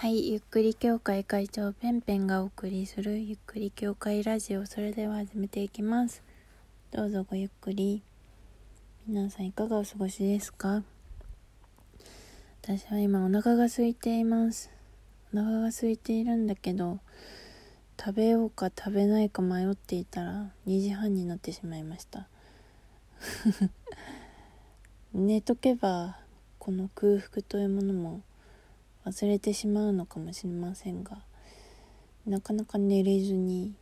[0.00, 4.64] はい、ゆっくり協会会長ペンペンがお送りするゆっくり協会ラジオ。
[4.64, 6.22] それでは始めていきます。
[6.92, 8.00] どうぞごゆっくり。
[9.08, 10.84] 皆さんいかがお過ごしですか？
[12.62, 14.70] 私は今お腹が空いています。
[15.34, 17.00] お腹が空いているんだけど
[17.98, 22.28] 食べようか食べないか迷っていたら2時半になってしまいました。
[25.12, 26.20] 寝とけば
[26.60, 28.22] この空腹というものも
[29.08, 31.18] 忘れてしまうのかもしれませんが
[32.26, 33.74] なかなか寝れずに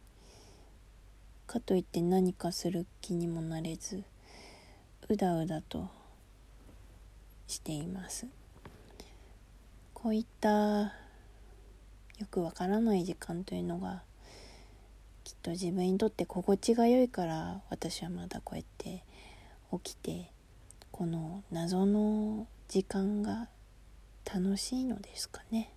[1.49, 4.05] かといって何かする気にもなれず
[5.09, 5.89] うだうだと
[7.49, 8.27] しています。
[9.95, 10.93] こういった
[12.19, 14.03] よくわからない時間というのが
[15.25, 19.03] きっと自分にとって心地が良いから私はまだこうやって
[19.73, 20.31] 起きて
[20.93, 23.49] この謎の時間が
[24.33, 25.71] 楽しいのですかね。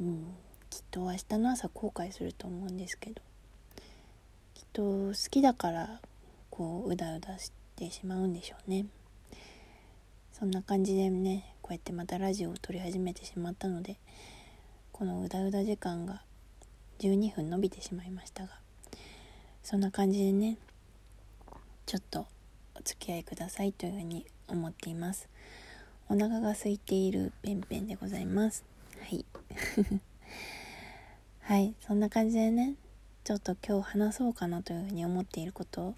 [0.00, 0.34] うん。
[0.70, 3.20] きっと明日の朝後悔すると思うんですけど。
[4.54, 6.00] きっと好きだから
[6.50, 8.86] こううだうだしてしまうんでしょうね。
[10.38, 13.96] そんな感じでねこうやってまたラジオを撮り始めてしまったので
[14.92, 16.20] このうだうだ時間が
[16.98, 18.50] 12分伸びてしまいましたが
[19.62, 20.58] そんな感じでね
[21.86, 22.26] ちょっと
[22.74, 25.26] お付き合いくださいというふうに思っています。
[26.08, 28.64] お腹が空いているペンペンでございます。
[29.00, 29.24] はい。
[31.40, 32.74] はいそんな感じでね
[33.24, 35.94] ちょっと今日話そうかなというふうに思っていること。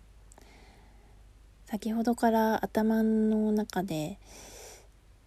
[1.66, 4.18] 先ほどから頭の中で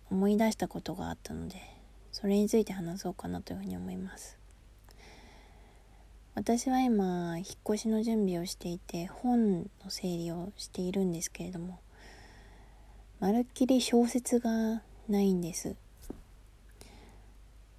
[0.09, 1.61] 思い出したことがあったので
[2.11, 4.39] それについて話そうかなというふうに思います。
[6.33, 11.79] 私は今引っ越しの準備をしていて本の整理をしているんですけれども
[13.21, 15.75] まるっきり小説がないんです。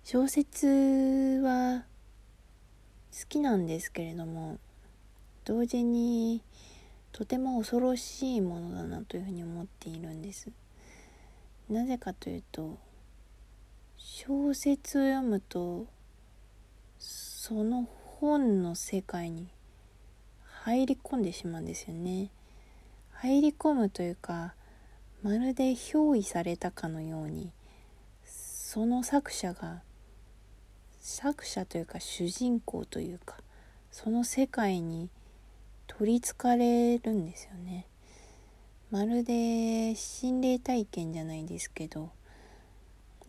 [0.04, 1.82] 小説は
[3.10, 4.60] 好きなんですけれども
[5.44, 6.42] 同時に
[7.10, 10.48] とても恐ろしいものだなというふうに思っているんです。
[11.68, 12.78] なぜかというと
[13.96, 15.86] 小説を読むと
[17.00, 17.88] その
[18.20, 19.48] 本の世界に
[20.62, 22.30] 入り込んでしまうんですよね。
[23.10, 24.54] 入り込むというか
[25.22, 27.52] まるで憑依されたかのように
[28.24, 29.82] その作者が
[31.00, 33.36] 作者というか主人公というか
[33.90, 35.10] その世界に
[35.86, 37.86] 取りつかれるんですよね。
[38.90, 42.10] まるで心霊体験じゃないですけど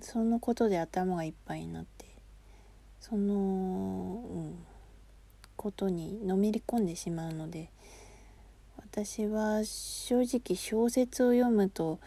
[0.02, 2.06] そのことで頭がいっぱいになって
[3.00, 4.56] その、うん、
[5.56, 7.70] ことにのめり込んでしまうので
[8.96, 12.00] 私は正直小説を読むと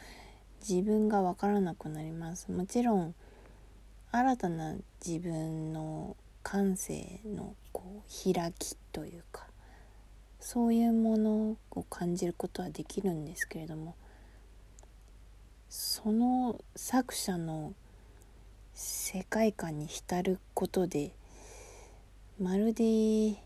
[0.61, 2.53] 自分が分からなくなります。
[2.53, 3.13] もちろん
[4.13, 9.49] 新たな自分の感性のこう開きというか
[10.39, 13.97] そういうものを感じることはできるんですけれども
[15.69, 17.75] その作者の
[18.75, 21.11] 世界観に浸ることで
[22.41, 23.43] まるで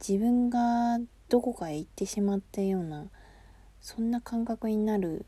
[0.00, 0.98] 自分が
[1.34, 3.06] どこかへ行ってしまったような
[3.80, 5.26] そんな感覚になる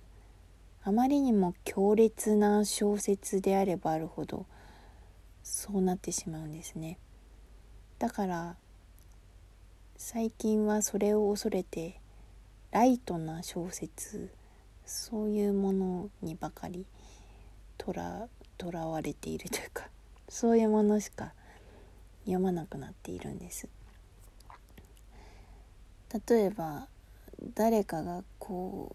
[0.84, 4.46] あまりにも強烈な小説であればあるほど
[5.42, 7.00] そうなってしまうんですね。
[7.98, 8.54] だから
[9.96, 12.00] 最近はそれを恐れて
[12.70, 14.30] ライトな小説
[14.84, 16.86] そういうものにばかり
[17.78, 18.28] とら
[18.58, 19.88] とらわれているというか
[20.28, 21.32] そういうものしか
[22.26, 23.68] 読まなくなっているんです。
[26.12, 26.88] 例えば
[27.54, 28.94] 誰かがこ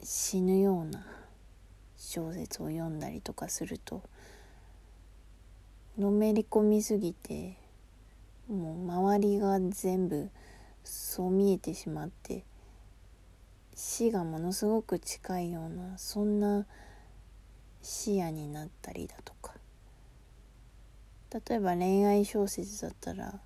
[0.00, 1.04] う死ぬような
[1.96, 4.02] 小説を読んだりとかすると
[5.98, 7.56] のめり込みすぎて
[8.48, 10.30] もう周りが全部
[10.84, 12.44] そう見えてしまって
[13.74, 16.66] 死がものすごく近いようなそんな
[17.82, 19.54] 視野になったりだとか。
[21.30, 23.38] 例えば恋愛小説だったら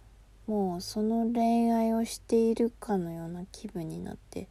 [0.52, 4.50] もうその恋愛をしているかのような気分になって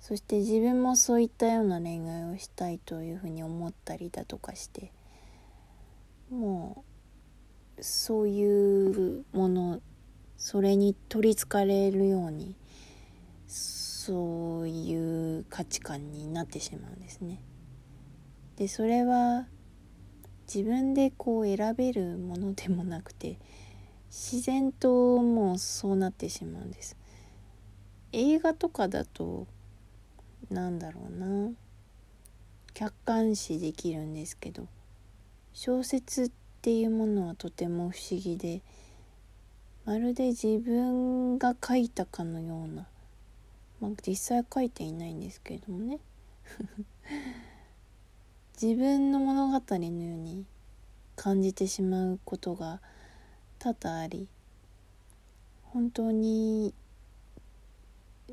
[0.00, 4.90] そして自分もそういったような恋愛をしたいというふうに思ったりだとかして
[6.28, 6.84] も
[7.78, 9.80] うそういうもの
[10.36, 12.56] それに取りつかれるように
[13.46, 17.40] そういう価値観になってしまうんですね。
[18.56, 19.46] でそれは
[20.52, 23.38] 自分でこう選べるものでもなくて
[24.14, 26.98] 自然ともうそうなってしまうんです。
[28.12, 29.46] 映画とかだと
[30.50, 31.50] なんだろうな。
[32.74, 34.66] 客観視できるんですけど
[35.52, 36.30] 小説っ
[36.60, 38.60] ていうものはとても不思議で
[39.84, 42.86] まるで自分が書いたかのような、
[43.80, 45.98] まあ、実際は書いていないんですけれどもね。
[48.60, 50.44] 自分の物語のように
[51.16, 52.80] 感じてしまうことが
[53.62, 54.26] 多々あり
[55.62, 56.74] 本当に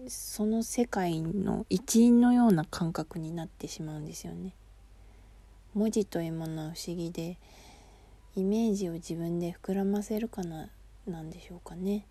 [0.08, 4.56] その世界の一員のような感覚になってしまうんですよね。
[5.76, 7.38] 文字というものは不思議で
[8.36, 10.70] イメージを自分で膨らませるかな
[11.06, 12.08] なんでしょうかね。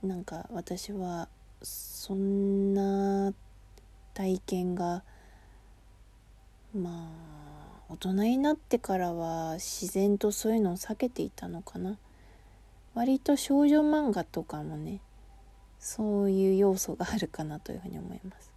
[0.00, 1.28] なんか私は
[1.60, 3.34] そんな
[4.14, 5.02] 体験が
[6.72, 7.31] まあ
[7.92, 11.98] 大人になってからは自然とそういうのを避けていたのかな。
[12.94, 15.00] 割と少女漫画とかもね
[15.78, 18.50] そういう要素があるかなというふうに思います。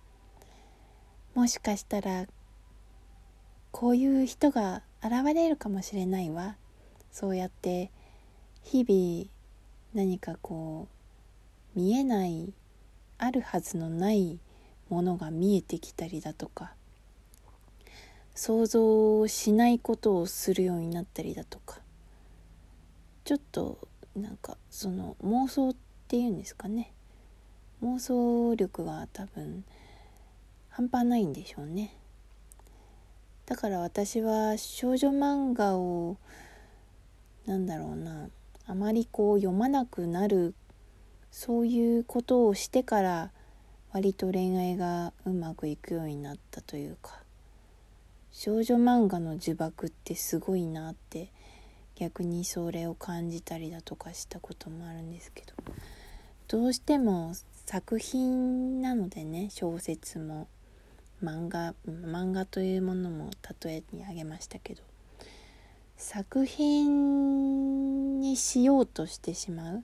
[1.33, 2.27] もしかしたら
[3.71, 6.55] こういう人が現れるかもしれないわ。
[7.11, 7.91] そうやって
[8.63, 9.29] 日々
[9.93, 10.87] 何かこ
[11.75, 12.53] う見えない
[13.17, 14.39] あるはずのない
[14.87, 16.73] ものが見えてきたりだとか。
[18.35, 21.79] 想像しないことをするようになったりだとか。
[23.23, 25.75] ちょっとなんかその妄想っ
[26.07, 26.91] ていうんですかね。
[27.81, 29.63] 妄想力が多分
[30.69, 31.95] 半端ないんでしょうね。
[33.45, 36.17] だから私は少女漫画を
[37.45, 38.29] なんだろうな。
[38.67, 40.55] あまりこう読まなくなる
[41.31, 43.31] そういうことをしてから
[43.93, 47.24] 割と恋愛がうまくいくようになったというか。
[48.37, 49.71] 少女漫画の呪縛っ
[50.03, 51.31] てすごいなって
[51.95, 55.53] 逆にそれを感じたりだとかしたこともあるんですけど。
[56.49, 57.33] どうしても
[57.65, 60.47] 作品なのでね小説も
[61.23, 63.31] 漫画漫画というものも
[63.63, 64.83] 例えに挙げましたけど
[65.97, 69.83] 作品にしようとしてしまう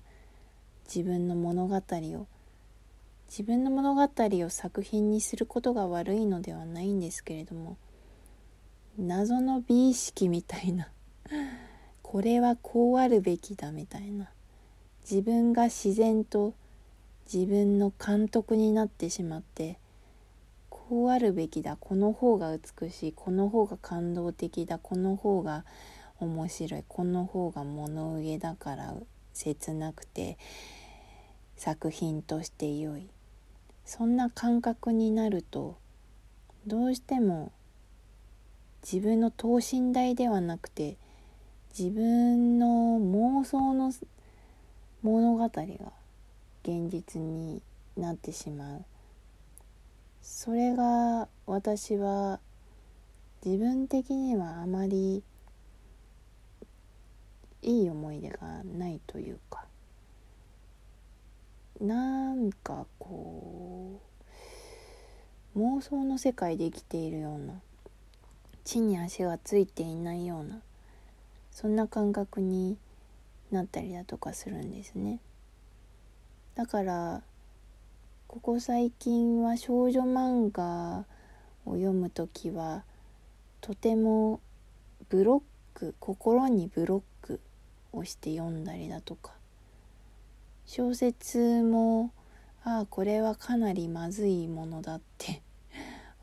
[0.93, 2.27] 自分の物語を
[3.27, 7.77] 自分の物語を作品にすることが悪いのではないんですけれども
[8.99, 10.89] 謎の美意識みたいな。
[12.03, 14.29] これはこうあるべきだみたいな。
[15.09, 16.53] 自分が自然と
[17.31, 19.79] 自分の監督になってしまって
[20.69, 21.77] こうあるべきだ。
[21.79, 23.13] この方が美しい。
[23.13, 24.77] この方が感動的だ。
[24.77, 25.63] この方が
[26.19, 26.83] 面白い。
[26.85, 28.93] この方が物憂げだから
[29.33, 30.37] 切なくて
[31.55, 33.09] 作品として良い。
[33.85, 35.77] そんな感覚になると
[36.67, 37.53] どうしても
[38.83, 40.97] 自分の等身大ではなくて
[41.77, 43.93] 自分の妄想の
[45.01, 45.49] 物語が
[46.63, 47.61] 現実に
[47.97, 48.85] なってしまう。
[50.21, 52.39] それが私は
[53.43, 55.23] 自分的にはあまり
[57.63, 59.65] いい思い出がないというか
[61.79, 63.99] なんかこ
[65.55, 67.61] う妄想の世界で生きているような
[68.63, 70.61] 地に足がついていないような
[71.51, 72.77] そんな感覚に
[73.51, 75.19] なったりだとかするんですね。
[76.55, 77.21] だから
[78.27, 81.05] ここ最近は少女漫画
[81.65, 82.83] を読む時は
[83.59, 84.39] とても
[85.09, 85.41] ブロッ
[85.77, 87.39] ク心にブロック
[87.91, 89.33] をして読んだりだとか
[90.65, 92.11] 小説も
[92.63, 95.41] ああこれはかなりまずいものだって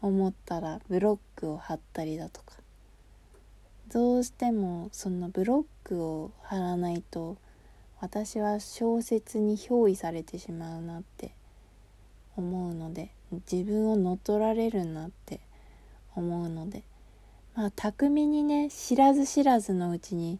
[0.00, 2.54] 思ったらブロックを貼ったりだとか。
[3.92, 7.38] どうしてもそのブロックを貼らないと
[8.00, 11.32] 私は小説に憑依されてしまうなって
[12.36, 13.10] 思うので
[13.50, 15.40] 自分を乗っ取られるなって
[16.14, 16.82] 思うので
[17.56, 20.38] まあ巧みにね知らず知らずのうちに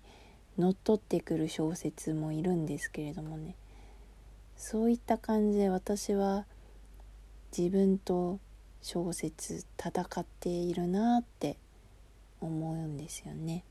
[0.58, 3.54] 乗っ取ってくる小説もいるんですけれどもね。
[4.56, 6.44] そういった感じで私は
[7.56, 8.40] 自分と
[8.82, 11.56] 小説戦っているなって
[12.40, 13.64] 思うんですよね。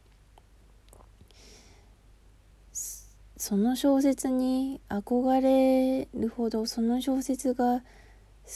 [3.40, 7.84] その小説に憧れるほどその小説が好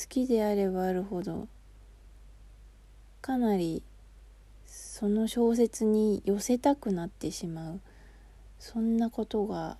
[0.09, 1.47] きであればあるほど
[3.21, 3.83] かなり
[4.65, 7.81] その小説に寄せたくなってしまう
[8.57, 9.77] そんなことが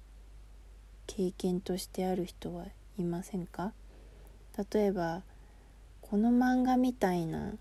[1.08, 2.66] 経験としてある人は
[3.00, 3.74] いませんか？
[4.72, 5.24] 例えば
[6.12, 7.54] この漫画みたいな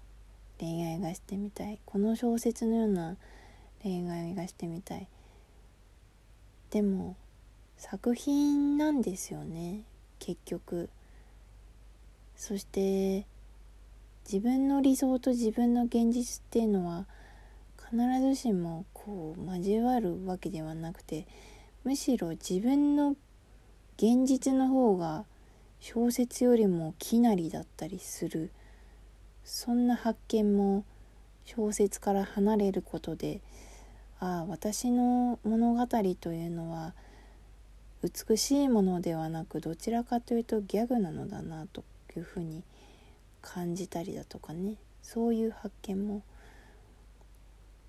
[0.59, 1.79] 恋愛がしてみたい。
[1.87, 3.17] この小説のような
[3.81, 5.07] 恋愛がしてみたい。
[6.71, 7.15] でも
[7.77, 9.83] 作品なんですよね。
[10.19, 10.91] 結局。
[12.35, 13.25] そして
[14.25, 17.07] 自分の理想と自分の現実っていうのは
[17.79, 21.29] 必ずしもこう交わるわけではなくて
[21.85, 23.11] むしろ自分の
[23.97, 25.25] 現実の方が
[25.81, 28.51] 小説よりもきなりだったりする。
[29.45, 30.85] そんな発見も
[31.45, 33.41] 小説から離れることで
[34.21, 36.95] ああ私の物語というのは
[38.03, 41.83] 美しいものではなくどちらかというとギャグなのだなと
[42.17, 42.63] いうふうに
[43.43, 44.77] 感じたりだとかね。
[45.03, 46.23] そういう発見も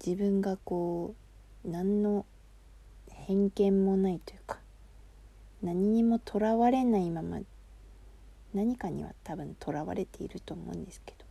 [0.03, 1.13] 自分がこ
[1.65, 2.25] う何の
[3.09, 4.57] 偏見もないというか
[5.61, 7.39] 何にもとらわれないまま
[8.53, 11.25] 何かには多分とらわれていると思うんですけど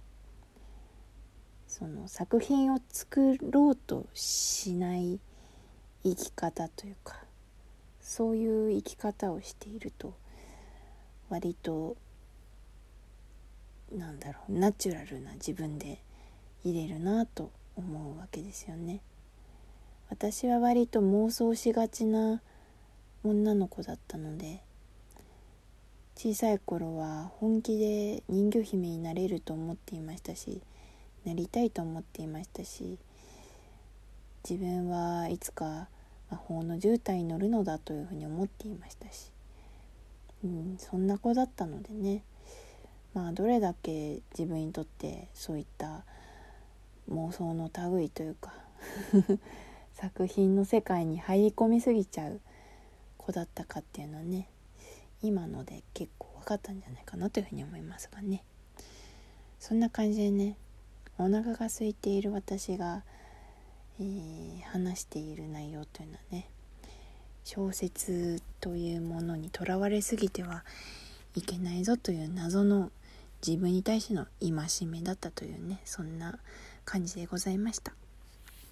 [1.67, 5.21] その作品を作ろうとしない
[6.03, 7.17] 生き方というか
[8.01, 10.15] そういう生き方をしていると
[11.29, 11.97] 割と
[13.93, 16.03] なんだろうナチュラルな自分で
[16.65, 19.01] 入れるなと思うわけですよね。
[20.09, 22.43] 私は割と妄想しがちな
[23.23, 24.61] 女の子だったので
[26.23, 30.61] 小さい頃は本気で人魚姫になれると思っていましたし
[31.25, 32.99] なりたいと思っていましたし
[34.47, 35.89] 自分はいつか
[36.31, 39.33] 魔法の渋滞に乗るのだというふうに思っていましたし、
[40.45, 42.23] うん、そんな子だったのでね
[43.15, 46.05] まあどれだけ自分にとってそういった
[47.11, 48.53] 妄想の類というか
[49.95, 52.43] 作品の世界に入り込みすぎちゃう
[53.17, 54.51] 子だったかっていうのはね
[55.23, 58.43] 今ので結構分かったんじゃないかなというふうに思いますがね
[59.59, 60.57] そんな感じでね
[61.19, 63.03] お腹が空いている私が、
[64.01, 66.49] えー、話している内容というのはね
[67.45, 70.65] 小説というものにとらわれすぎては
[71.35, 72.91] いけないぞという謎の
[73.47, 76.39] 自分に対しての戒めだったというねそんな
[76.85, 78.00] 感じでございました。